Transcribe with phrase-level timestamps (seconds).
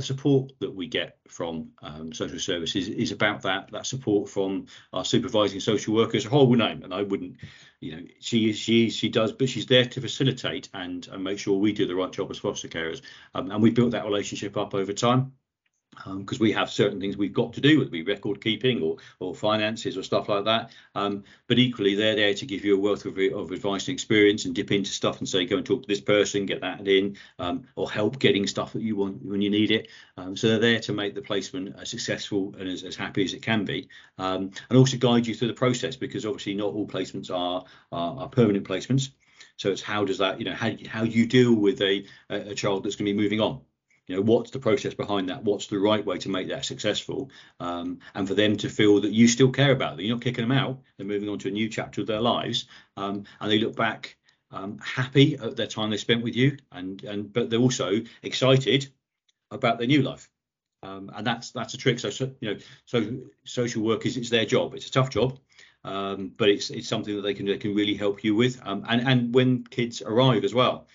[0.00, 5.04] support that we get from um, social services is about that that support from our
[5.04, 6.26] supervising social workers.
[6.26, 7.36] A horrible name, and I wouldn't,
[7.80, 11.58] you know, she she she does, but she's there to facilitate and, and make sure
[11.58, 13.02] we do the right job as foster carers.
[13.34, 15.32] Um, and we built that relationship up over time
[16.04, 18.82] because um, we have certain things we've got to do, whether it be record keeping
[18.82, 20.70] or or finances or stuff like that.
[20.94, 24.44] Um, but equally, they're there to give you a wealth of, of, advice and experience
[24.44, 27.16] and dip into stuff and say, go and talk to this person, get that in,
[27.38, 29.88] um, or help getting stuff that you want when you need it.
[30.16, 33.32] Um, so they're there to make the placement as successful and as, as happy as
[33.32, 36.86] it can be, um, and also guide you through the process because obviously not all
[36.86, 39.10] placements are, are, are permanent placements.
[39.56, 42.84] So it's how does that, you know, how how you deal with a a child
[42.84, 43.60] that's going to be moving on
[44.06, 45.42] you know what's the process behind that?
[45.42, 47.30] What's the right way to make that successful?
[47.60, 50.06] Um, and for them to feel that you still care about them.
[50.06, 50.80] You're not kicking them out.
[50.96, 52.66] They're moving on to a new chapter of their lives.
[52.96, 54.16] Um, and they look back
[54.52, 58.88] um, happy at their time they spent with you and and but they're also excited
[59.50, 60.28] about their new life.
[60.82, 61.98] Um, and that's that's a trick.
[61.98, 64.74] So, so you know so social workers it's their job.
[64.74, 65.38] It's a tough job
[65.86, 68.60] um, but it's it's something that they can they can really help you with.
[68.64, 70.86] Um, and and when kids arrive as well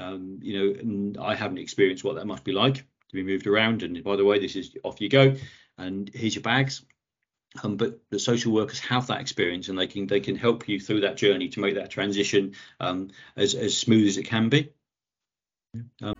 [0.00, 3.46] um, you know, and I haven't experienced what that must be like to be moved
[3.46, 3.82] around.
[3.82, 5.36] And by the way, this is off you go,
[5.78, 6.82] and here's your bags.
[7.64, 10.78] Um, but the social workers have that experience, and they can they can help you
[10.78, 14.72] through that journey to make that transition um, as as smooth as it can be.
[16.02, 16.14] Um,